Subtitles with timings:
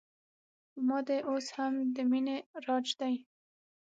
[0.71, 3.15] په ما دې اوس هم د مینې راج دی